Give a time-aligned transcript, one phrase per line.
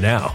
[0.00, 0.34] now.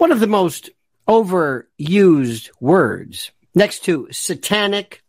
[0.00, 0.70] One of the most
[1.06, 5.02] overused words next to satanic,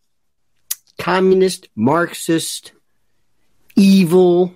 [1.00, 2.74] communist, Marxist,
[3.78, 4.54] evil,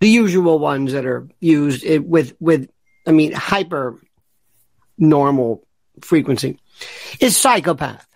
[0.00, 2.68] the usual ones that are used with with
[3.06, 3.98] I mean hyper
[4.98, 5.66] normal
[6.02, 6.58] frequency
[7.18, 8.06] is psychopath.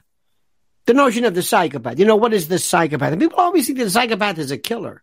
[0.85, 1.99] The notion of the psychopath.
[1.99, 3.13] You know what is the psychopath?
[3.13, 5.03] And people always think the psychopath is a killer.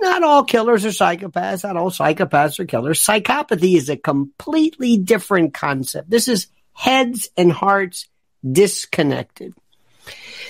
[0.00, 1.64] Not all killers are psychopaths.
[1.64, 3.04] Not all psychopaths are killers.
[3.04, 6.08] Psychopathy is a completely different concept.
[6.08, 8.08] This is heads and hearts
[8.50, 9.54] disconnected.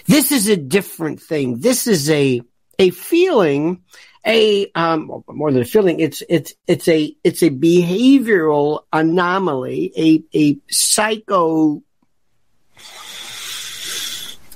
[0.06, 1.60] This is a different thing.
[1.60, 2.42] This is a
[2.78, 3.82] a feeling,
[4.26, 6.00] a um, more than a feeling.
[6.00, 11.82] It's it's it's a it's a behavioral anomaly, a a psycho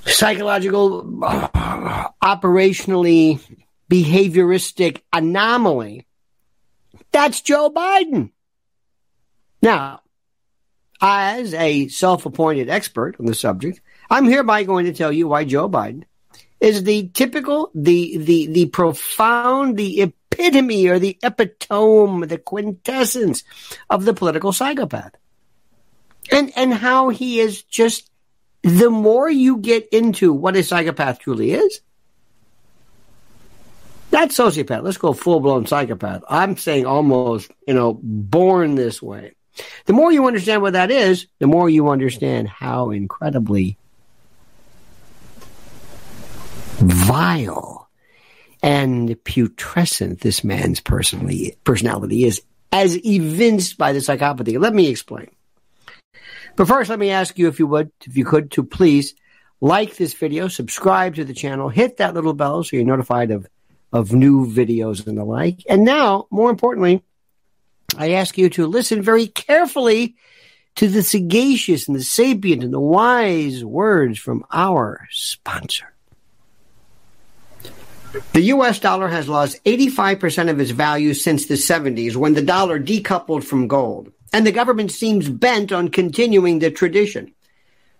[0.05, 3.39] psychological uh, operationally
[3.89, 6.05] behavioristic anomaly
[7.11, 8.31] That's Joe Biden.
[9.61, 10.01] Now,
[11.01, 15.43] as a self appointed expert on the subject, I'm hereby going to tell you why
[15.43, 16.03] Joe Biden
[16.59, 23.43] is the typical, the, the, the profound, the epitome or the epitome, the quintessence
[23.89, 25.13] of the political psychopath.
[26.31, 28.09] And, and how he is just,
[28.63, 31.81] the more you get into what a psychopath truly is,
[34.15, 34.83] not sociopath.
[34.83, 36.23] Let's go full blown psychopath.
[36.29, 39.35] I'm saying almost, you know, born this way.
[39.85, 43.77] The more you understand what that is, the more you understand how incredibly
[46.77, 47.89] vile
[48.63, 52.41] and putrescent this man's personally personality is,
[52.71, 54.59] as evinced by the psychopathy.
[54.59, 55.29] Let me explain.
[56.55, 59.13] But first, let me ask you if you would, if you could, to please
[59.61, 63.47] like this video, subscribe to the channel, hit that little bell so you're notified of,
[63.95, 65.63] of new videos and the like.
[65.69, 67.01] And now, more importantly,
[67.97, 70.17] I ask you to listen very carefully
[70.75, 75.93] to the sagacious and the sapient and the wise words from our sponsor.
[78.33, 82.81] The US dollar has lost 85% of its value since the 70s when the dollar
[82.81, 87.33] decoupled from gold, and the government seems bent on continuing the tradition.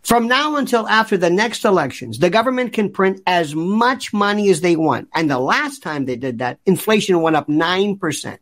[0.05, 4.61] From now until after the next elections, the government can print as much money as
[4.61, 5.09] they want.
[5.15, 8.37] And the last time they did that, inflation went up 9%.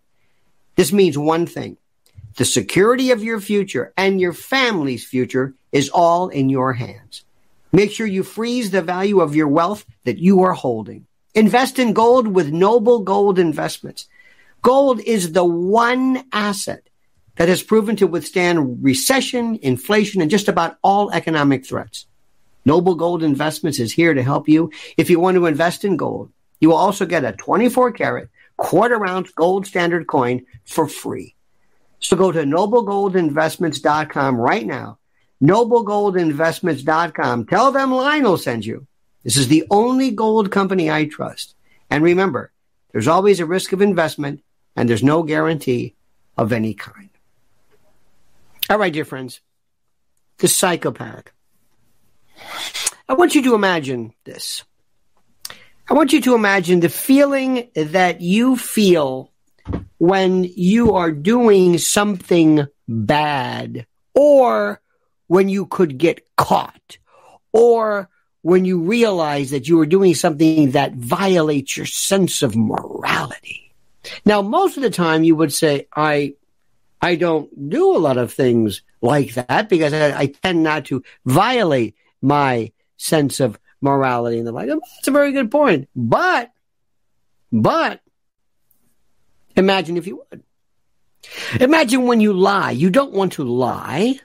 [0.76, 1.78] This means one thing.
[2.36, 7.24] The security of your future and your family's future is all in your hands.
[7.72, 11.08] Make sure you freeze the value of your wealth that you are holding.
[11.34, 14.10] Invest in gold with Noble Gold Investments.
[14.62, 16.84] Gold is the one asset
[17.36, 22.06] that has proven to withstand recession, inflation, and just about all economic threats.
[22.66, 24.72] Noble Gold Investments is here to help you.
[24.98, 29.06] If you want to invest in gold, you will also get a 24 karat quarter
[29.06, 31.36] ounce gold standard coin for free.
[32.00, 35.00] So go to noblegoldinvestments.com right now.
[35.42, 37.48] Noblegoldinvestments.com.
[37.48, 38.88] Tell them Lionel sends you.
[39.24, 41.56] This is the only gold company I trust.
[41.90, 42.52] And remember,
[42.92, 44.44] there's always a risk of investment
[44.76, 45.96] and there's no guarantee
[46.38, 47.10] of any kind.
[48.70, 49.42] All right, dear friends,
[50.38, 51.26] the psychopath.
[53.10, 54.64] I want you to imagine this.
[55.90, 59.32] I want you to imagine the feeling that you feel
[59.98, 64.82] when you are doing something bad or
[65.28, 66.98] when you could get caught
[67.52, 68.10] or
[68.42, 73.74] when you realize that you are doing something that violates your sense of morality.
[74.26, 76.36] Now, most of the time you would say, I,
[77.04, 81.04] I don't do a lot of things like that because I, I tend not to
[81.26, 84.70] violate my sense of morality and the like.
[84.70, 85.90] That's a very good point.
[85.94, 86.52] But,
[87.52, 88.00] but,
[89.58, 90.44] imagine if you would.
[91.60, 92.72] Imagine when you lie.
[92.72, 94.18] You don't want to lie.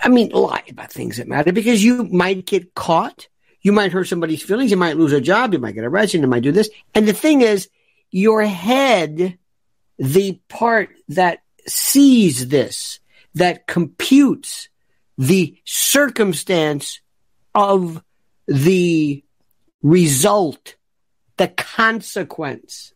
[0.00, 3.26] I mean, lie about things that matter because you might get caught.
[3.60, 4.70] You might hurt somebody's feelings.
[4.70, 5.52] You might lose a job.
[5.52, 6.20] You might get arrested.
[6.20, 6.70] You might do this.
[6.94, 7.68] And the thing is,
[8.12, 9.37] your head,
[9.98, 13.00] the part that sees this,
[13.34, 14.68] that computes
[15.16, 17.00] the circumstance
[17.54, 18.02] of
[18.46, 19.24] the
[19.82, 20.76] result,
[21.36, 22.94] the consequence,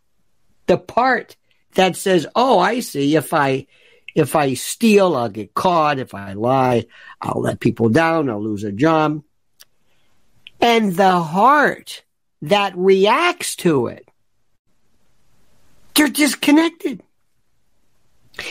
[0.66, 1.36] the part
[1.74, 3.16] that says, "Oh, I see.
[3.16, 3.66] If I
[4.14, 5.98] if I steal, I'll get caught.
[5.98, 6.86] If I lie,
[7.20, 8.30] I'll let people down.
[8.30, 9.22] I'll lose a job."
[10.60, 12.04] And the heart
[12.42, 14.08] that reacts to it,
[15.94, 17.02] they're disconnected.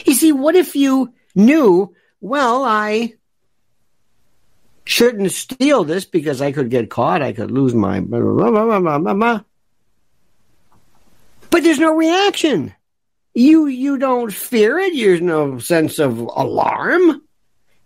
[0.05, 3.15] You see, what if you knew, well, I
[4.85, 7.21] shouldn't steal this because I could get caught.
[7.21, 7.99] I could lose my.
[8.01, 9.43] But
[11.63, 12.73] there's no reaction.
[13.33, 14.93] You you don't fear it.
[14.93, 17.21] There's no sense of alarm.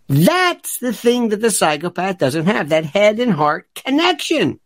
[0.08, 2.68] That's the thing that the psychopath doesn't have.
[2.68, 4.60] That head and heart connection.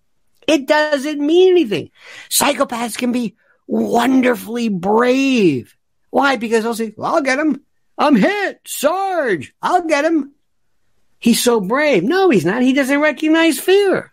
[0.47, 1.91] It doesn't mean anything.
[2.29, 3.37] Psychopaths can be
[3.71, 5.77] wonderfully brave.
[6.11, 6.37] Why?
[6.37, 7.63] Because they'll say, well, I'll get him.
[7.97, 8.61] I'm hit.
[8.67, 9.55] Sarge.
[9.63, 10.33] I'll get him.
[11.19, 12.03] He's so brave.
[12.03, 12.63] No, he's not.
[12.63, 14.13] He doesn't recognize fear.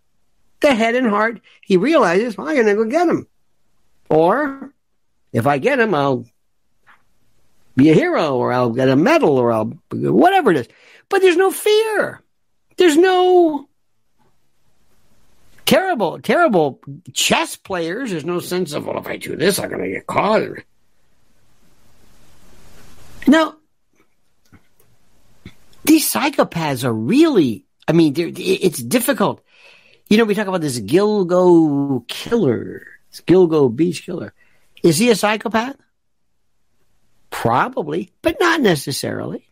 [0.59, 3.27] The head and heart, he realizes, well, I'm going to go get him.
[4.09, 4.73] Or
[5.33, 6.25] if I get him, I'll
[7.75, 10.67] be a hero or I'll get a medal or I'll, whatever it is.
[11.09, 12.21] But there's no fear.
[12.77, 13.66] There's no
[15.67, 16.79] terrible, terrible
[17.13, 18.09] chess players.
[18.09, 20.41] There's no sense of, well, if I do this, I'm going to get caught.
[23.27, 23.57] Now,
[25.83, 29.43] these psychopaths are really, I mean, it's difficult.
[30.09, 34.33] You know, we talk about this Gilgo killer, this Gilgo beach killer.
[34.81, 35.75] Is he a psychopath?
[37.29, 39.49] Probably, but not necessarily.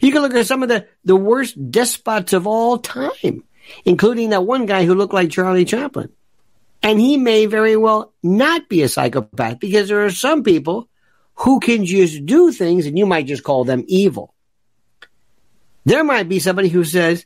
[0.00, 3.42] You can look at some of the, the worst despots of all time,
[3.84, 6.10] including that one guy who looked like Charlie Chaplin.
[6.82, 10.88] And he may very well not be a psychopath because there are some people
[11.34, 14.34] who can just do things and you might just call them evil.
[15.84, 17.24] There might be somebody who says,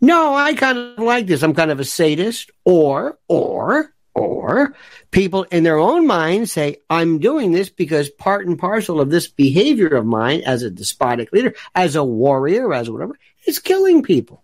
[0.00, 1.42] no, I kind of like this.
[1.42, 4.74] I'm kind of a sadist or, or, or
[5.10, 9.28] people in their own mind say, I'm doing this because part and parcel of this
[9.28, 14.42] behavior of mine as a despotic leader, as a warrior, as whatever, is killing people.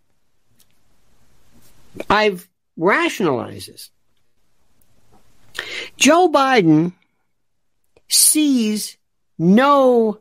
[2.09, 3.91] I've rationalized this.
[5.97, 6.93] Joe Biden
[8.09, 8.97] sees
[9.38, 10.21] no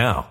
[0.01, 0.30] now.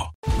[0.01, 0.40] now.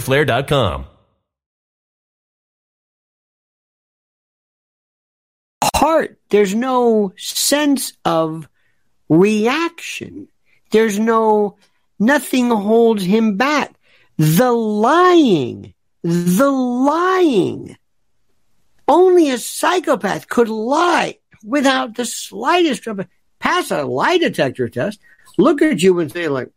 [0.00, 0.86] fighterflare.com.
[5.74, 8.48] Heart, there's no sense of
[9.08, 10.28] reaction.
[10.70, 11.56] There's no,
[11.98, 13.74] nothing holds him back.
[14.16, 17.76] The lying, the lying.
[18.88, 23.04] Only a psychopath could lie without the slightest trouble.
[23.38, 25.00] Pass a lie detector test,
[25.36, 26.50] look at you and say like,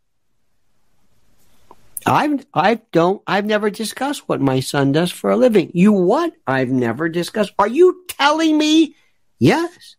[2.05, 5.71] I've I don't I've never discussed what my son does for a living.
[5.73, 6.33] You what?
[6.47, 7.53] I've never discussed.
[7.59, 8.95] Are you telling me?
[9.37, 9.95] Yes.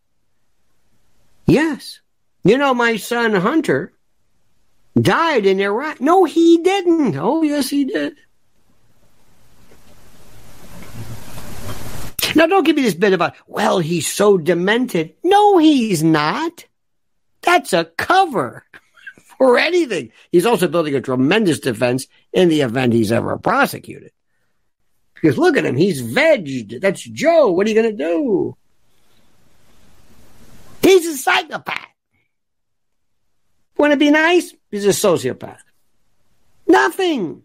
[1.45, 1.99] Yes.
[2.43, 3.93] You know my son Hunter
[4.99, 6.01] died in Iraq.
[6.01, 7.15] No, he didn't.
[7.15, 8.15] Oh, yes, he did.
[12.35, 15.15] Now, don't give me this bit about, well, he's so demented.
[15.23, 16.65] No, he's not.
[17.41, 18.65] That's a cover
[19.41, 20.11] or anything.
[20.31, 24.11] He's also building a tremendous defense in the event he's ever prosecuted.
[25.15, 26.79] Because look at him, he's vegged.
[26.79, 27.49] That's Joe.
[27.49, 28.55] What are you going to do?
[30.83, 31.87] He's a psychopath.
[33.77, 34.53] Want to be nice?
[34.69, 35.61] He's a sociopath.
[36.67, 37.41] Nothing.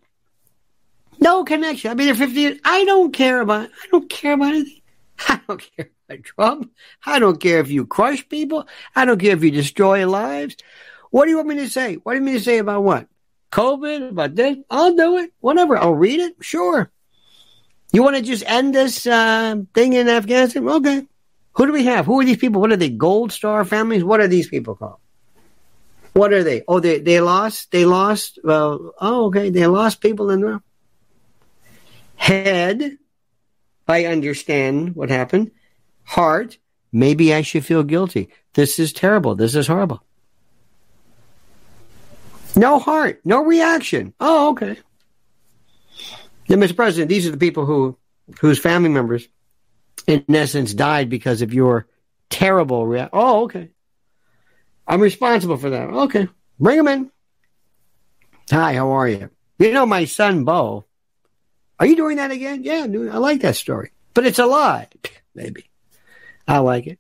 [1.18, 1.90] No connection.
[1.90, 2.58] I've been there 50 years.
[2.62, 4.82] I don't care about, I don't care about anything.
[5.28, 6.72] I don't care about Trump.
[7.06, 8.68] I don't care if you crush people.
[8.94, 10.56] I don't care if you destroy lives.
[11.16, 11.94] What do you want me to say?
[11.94, 13.08] What do you mean to say about what?
[13.50, 14.58] COVID, about this?
[14.68, 15.32] I'll do it.
[15.40, 15.78] Whatever.
[15.78, 16.36] I'll read it.
[16.42, 16.92] Sure.
[17.90, 20.68] You want to just end this uh, thing in Afghanistan?
[20.68, 21.06] Okay.
[21.52, 22.04] Who do we have?
[22.04, 22.60] Who are these people?
[22.60, 22.90] What are they?
[22.90, 24.04] Gold Star families?
[24.04, 24.98] What are these people called?
[26.12, 26.64] What are they?
[26.68, 27.70] Oh, they they lost.
[27.70, 28.38] They lost.
[28.44, 29.48] Well, oh, okay.
[29.48, 30.60] They lost people in the
[32.16, 32.98] head.
[33.88, 35.50] I understand what happened.
[36.04, 36.58] Heart.
[36.92, 38.28] Maybe I should feel guilty.
[38.52, 39.34] This is terrible.
[39.34, 40.02] This is horrible.
[42.56, 44.14] No heart, no reaction.
[44.18, 44.78] Oh, okay.
[46.48, 46.74] Then, Mr.
[46.74, 47.98] President, these are the people who,
[48.40, 49.28] whose family members,
[50.06, 51.86] in essence, died because of your
[52.30, 53.10] terrible reaction.
[53.12, 53.70] Oh, okay.
[54.86, 55.88] I'm responsible for that.
[55.88, 56.28] Okay.
[56.58, 57.10] Bring them in.
[58.50, 59.30] Hi, how are you?
[59.58, 60.84] You know, my son, Bo.
[61.78, 62.62] Are you doing that again?
[62.62, 63.90] Yeah, I like that story.
[64.14, 64.88] But it's a lie.
[65.34, 65.68] Maybe.
[66.48, 66.98] I like it.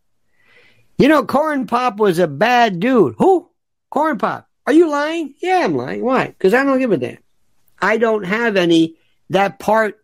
[0.98, 3.14] You know, Corn Pop was a bad dude.
[3.18, 3.48] Who?
[3.90, 4.45] Corn Pop.
[4.66, 5.34] Are you lying?
[5.38, 6.02] Yeah, I'm lying.
[6.02, 6.26] Why?
[6.26, 7.18] Because I don't give a damn.
[7.80, 8.96] I don't have any,
[9.30, 10.02] that part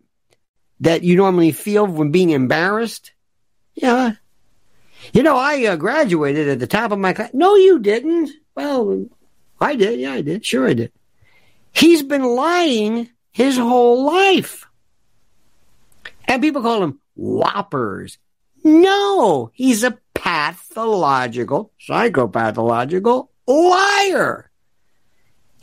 [0.80, 3.12] that you normally feel when being embarrassed.
[3.74, 4.12] Yeah,
[5.12, 7.30] you know, I uh, graduated at the top of my class.
[7.32, 8.30] No, you didn't.
[8.54, 9.06] Well,
[9.60, 9.98] I did.
[9.98, 10.44] Yeah, I did.
[10.44, 10.92] Sure, I did.
[11.72, 14.66] He's been lying his whole life.
[16.26, 18.18] And people call him whoppers.
[18.62, 24.50] No, he's a pathological, psychopathological liar.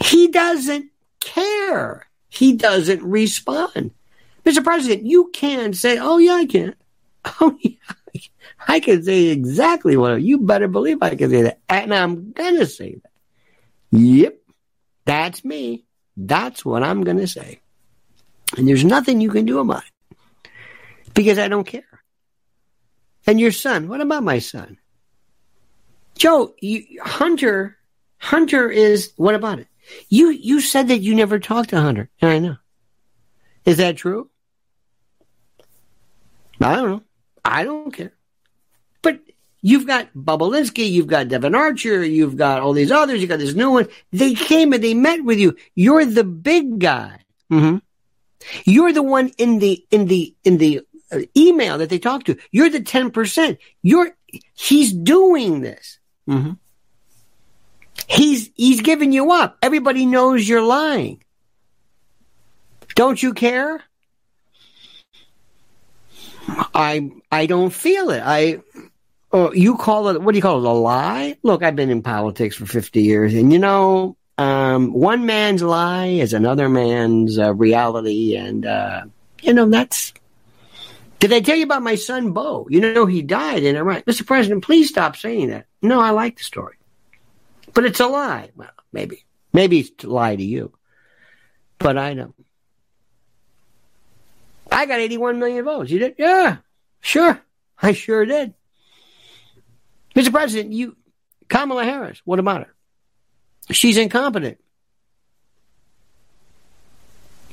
[0.04, 2.08] He doesn't care.
[2.30, 3.92] He doesn't respond.
[4.46, 4.64] Mr.
[4.64, 6.76] President, you can say, oh, yeah, I can.
[7.42, 7.72] Oh, yeah,
[8.68, 11.60] I can say exactly what you better believe I can say that.
[11.68, 14.00] And I'm going to say that.
[14.00, 14.40] Yep.
[15.06, 15.86] That's me.
[16.16, 17.60] That's what I'm going to say.
[18.58, 20.50] And there's nothing you can do about it
[21.14, 21.84] because I don't care.
[23.28, 24.78] And your son, what about my son?
[26.16, 27.78] Joe, you, Hunter,
[28.18, 29.68] Hunter is, what about it?
[30.08, 32.10] You, you said that you never talked to Hunter.
[32.22, 32.58] And I know.
[33.66, 34.30] Is that true?
[36.62, 37.04] I don't know.
[37.46, 38.14] I don't care.
[39.02, 39.20] But
[39.62, 43.56] you've got Bobulinski, you've got Devon Archer, you've got all these others, you got this
[43.56, 43.88] new one.
[44.12, 45.56] They came and they met with you.
[45.76, 47.20] You're the big guy.
[47.52, 47.78] Mm-hmm.
[48.66, 52.38] You're the one in the in the in the uh, email that they talk to.
[52.52, 53.60] You're the ten percent.
[53.82, 54.16] You're
[54.54, 56.00] he's doing this.
[56.28, 56.54] Mm-hmm.
[58.10, 59.58] He's he's giving you up.
[59.62, 61.24] Everybody knows you're lying.
[62.96, 63.84] Don't you care?
[66.74, 68.24] I I don't feel it.
[68.26, 68.62] I
[69.32, 70.68] oh, you call it what do you call it?
[70.68, 71.38] A lie?
[71.44, 76.08] Look, I've been in politics for fifty years, and you know, um, one man's lie
[76.08, 79.04] is another man's uh, reality, and uh,
[79.44, 80.14] you know that's.
[81.20, 82.66] Did I tell you about my son Bo?
[82.72, 84.06] You know he died in Iraq.
[84.06, 84.26] Mr.
[84.26, 85.68] President, please stop saying that.
[85.84, 86.78] No, I like the story,
[87.74, 88.52] but it's a lie.
[88.56, 90.74] Well, maybe, maybe it's a lie to you,
[91.78, 92.36] but I don't.
[94.72, 95.92] I got 81 million votes.
[95.92, 96.16] You did?
[96.18, 96.58] Yeah,
[97.02, 97.42] sure.
[97.82, 98.54] I sure did.
[100.16, 100.32] Mr.
[100.32, 100.98] President, you,
[101.48, 102.76] Kamala Harris, what about her?
[103.72, 104.58] She's incompetent.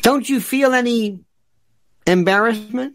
[0.03, 1.21] Don't you feel any
[2.07, 2.95] embarrassment?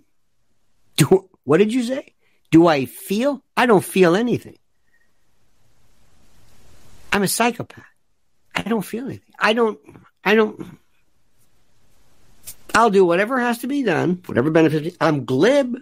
[0.97, 2.13] Do, what did you say?
[2.51, 3.43] Do I feel?
[3.55, 4.57] I don't feel anything.
[7.11, 7.83] I'm a psychopath.
[8.55, 9.33] I don't feel anything.
[9.39, 9.79] I don't,
[10.23, 10.79] I don't,
[12.73, 14.95] I'll do whatever has to be done, whatever benefits.
[15.01, 15.77] I'm glib.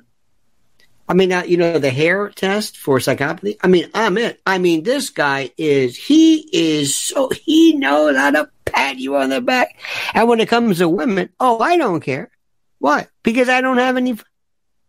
[1.07, 3.57] I mean, you know, the Hare test for psychopathy.
[3.61, 4.39] I mean, I'm it.
[4.45, 9.29] I mean, this guy is, he is so, he knows how to pat you on
[9.29, 9.79] the back.
[10.13, 12.29] And when it comes to women, oh, I don't care.
[12.77, 13.07] Why?
[13.23, 14.17] Because I don't have any,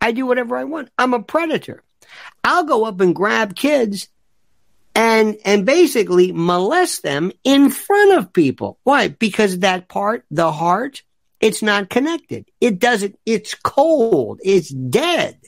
[0.01, 0.91] I do whatever I want.
[0.99, 1.83] I'm a predator.
[2.45, 4.09] I'll go up and grab kids
[4.95, 8.79] and, and basically molest them in front of people.
[8.85, 9.09] Why?
[9.09, 11.03] Because that part, the heart,
[11.41, 12.47] it's not connected.
[12.61, 14.41] It doesn't, it's cold.
[14.43, 15.39] It's dead.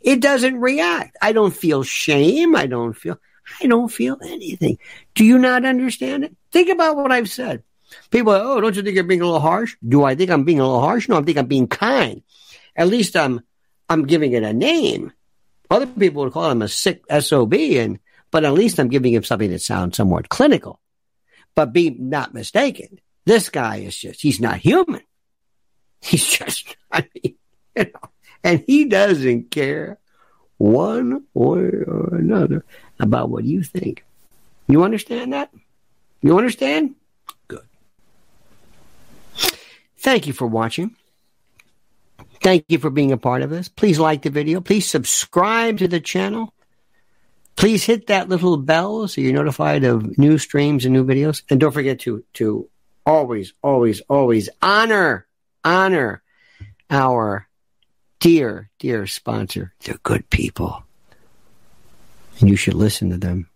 [0.00, 1.16] It doesn't react.
[1.20, 2.54] I don't feel shame.
[2.54, 3.18] I don't feel,
[3.60, 4.78] I don't feel anything.
[5.14, 6.36] Do you not understand it?
[6.50, 7.62] Think about what I've said.
[8.10, 9.76] People, oh, don't you think you're being a little harsh?
[9.86, 11.08] Do I think I'm being a little harsh?
[11.08, 12.22] No, I think I'm being kind.
[12.74, 13.42] At least I'm,
[13.88, 15.12] I'm giving it a name.
[15.70, 17.98] Other people would call him a sick SOB and,
[18.32, 20.80] but at least I'm giving him something that sounds somewhat clinical.
[21.54, 22.98] But be not mistaken.
[23.24, 25.02] This guy is just, he's not human.
[26.04, 27.36] He's just, I mean,
[28.44, 29.98] And he doesn't care
[30.58, 32.64] one way or another
[32.98, 34.04] about what you think.
[34.68, 35.50] You understand that?
[36.22, 36.94] You understand?
[37.48, 37.66] Good.
[39.98, 40.96] Thank you for watching.
[42.40, 43.68] Thank you for being a part of this.
[43.68, 44.60] Please like the video.
[44.60, 46.52] Please subscribe to the channel.
[47.62, 51.44] Please hit that little bell so you're notified of new streams and new videos.
[51.48, 52.68] And don't forget to to
[53.06, 55.28] always, always, always honor,
[55.62, 56.24] honor
[56.90, 57.46] our
[58.18, 59.74] dear, dear sponsor.
[59.84, 60.82] They're good people.
[62.40, 63.48] And you should listen to them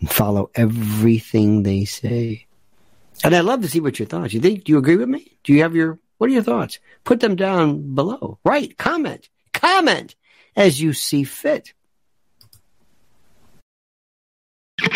[0.00, 2.46] and follow everything they say.
[3.22, 4.34] And I'd love to see what your thoughts.
[4.34, 4.64] You think?
[4.64, 5.36] Do you agree with me?
[5.44, 6.00] Do you have your?
[6.18, 6.80] What are your thoughts?
[7.04, 8.40] Put them down below.
[8.44, 8.76] Right?
[8.76, 9.28] Comment.
[9.52, 10.16] Comment
[10.56, 11.74] as you see fit.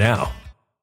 [0.00, 0.32] now.